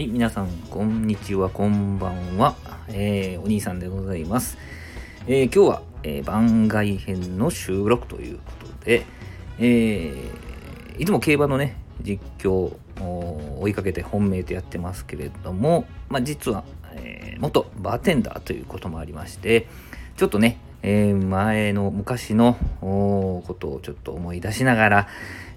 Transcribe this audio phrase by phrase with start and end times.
[0.00, 2.56] はい、皆さん、こんにちは、こんばんは。
[2.88, 4.56] えー、お兄さんでございます。
[5.26, 8.42] えー、今日は、えー、番外編の収録というこ
[8.78, 9.04] とで、
[9.58, 10.14] え、
[10.96, 16.64] いつも競馬のね、実況を追いかけて本命とやってますけれども、まあ、実は、
[16.94, 19.66] え、元バーテンダーということもありまして、
[20.16, 25.08] ちょっとね、え、前の昔のことをちょっと思い出しながら、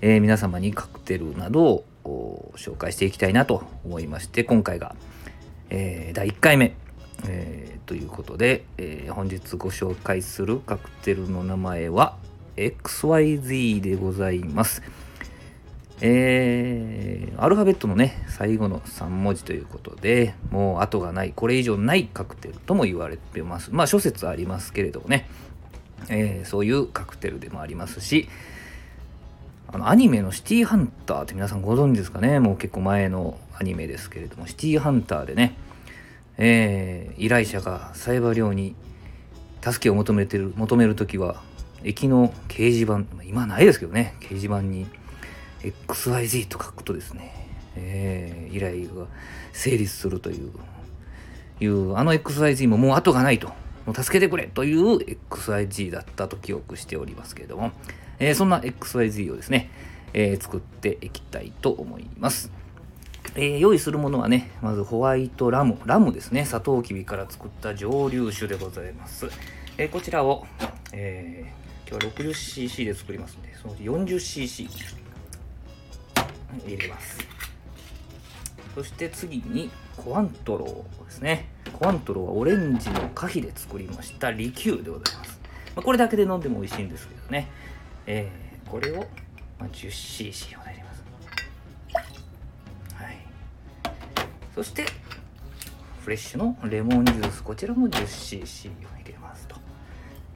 [0.00, 4.94] え、皆様にカクテルなどを紹介していきたいなと思いまして今回が、
[5.70, 6.74] えー、第1回目、
[7.26, 12.16] えー、ということで、えー、本日ご紹介するカクテルの名前は
[12.56, 14.82] XYZ でございます。
[16.04, 23.70] えー、アルファベットのね、最後の3文字ということで、もう後がない、これ以上ないカクテルとも言われてます。
[23.72, 25.28] まあ諸説ありますけれどもね、
[26.08, 28.28] えー、そういうカクテルでもありますし、
[29.74, 32.40] あのアニメのシティーハンターって皆さんご存知ですかね？
[32.40, 35.56] もう結構前のアニメですけれども、シティーハンターでね、
[36.36, 38.74] えー、依頼者がサイバー寮に
[39.62, 41.42] 助けを求めてる、求めるときは、
[41.84, 44.86] 駅の掲示板、今ないですけどね、掲示板に
[45.62, 47.32] XYZ と書くとですね、
[47.74, 49.06] えー、依頼が
[49.54, 50.50] 成立するという、
[51.60, 53.50] いうあの XYZ ももう後がないと、
[53.86, 54.98] もう助けてくれという
[55.30, 57.72] XYZ だったと記憶しておりますけれども、
[58.18, 59.70] えー、そんな XYZ をですね、
[60.14, 62.52] えー、作っていきたいと思います。
[63.34, 69.28] えー、用意するものはね、まずホワイトラム、ラムですね、サトウキビから作った蒸留酒でございます。
[69.78, 70.46] えー、こちらを、
[70.92, 74.68] えー、今日は 60cc で作りますので、そのうち 40cc
[76.66, 77.18] 入れます。
[78.74, 81.51] そして次にコアントローですね。
[81.82, 85.40] コアントロはオレンジの果皮で作りましたリキューでございます。
[85.74, 87.48] まあ、これだけで飲んでも美味しいんですけどね。
[88.06, 88.98] えー、これを、
[89.58, 91.04] まあ、10cc を入れます。
[92.94, 93.16] はい。
[94.54, 94.86] そして、
[96.04, 99.56] フレッシュのレモンジュース、こちらも 10cc を入れますと。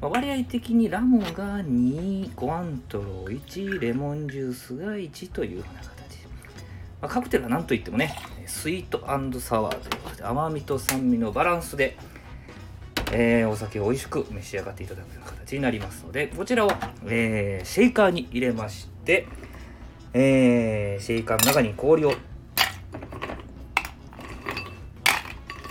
[0.00, 5.97] まあ、割合的にラムが2、コアントロ1、レモンジュースが1というような形。
[7.00, 8.14] まあ、カクテルは何といってもね、
[8.46, 8.98] スイート
[9.40, 11.96] サワーということで、甘みと酸味のバランスで、
[13.12, 16.72] えー、お酒を美味しく召し上がっていただく形になりますので、こちらを、
[17.06, 19.28] えー、シェイカーに入れまして、
[20.12, 22.14] えー、シェイカーの中に氷を、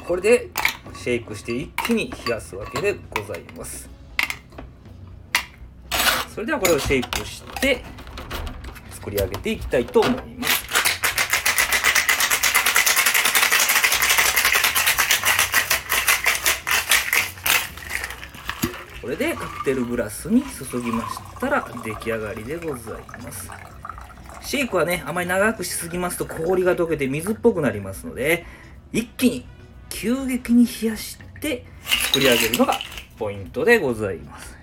[0.07, 0.49] これで
[0.93, 3.89] シェイクして一気に冷やすわけでございます。
[6.33, 7.83] それではこれをシェイクして
[8.91, 10.46] 作り上げていきたいと思います。
[19.07, 23.49] これでカクテルグラスに注ぎましたら出来上がりでございます。
[24.41, 28.45] シェイクはねあまり長くしすぎますと氷が溶けて水っぽくなりますので
[28.91, 29.45] 一気に
[29.87, 31.63] 急激に冷やして
[32.07, 32.73] 作り上げるのが
[33.17, 34.57] ポイントでございます。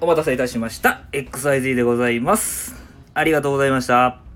[0.00, 1.04] お待たせいたしました。
[1.12, 2.74] XIZ でございます。
[3.14, 4.27] ありがとうございました。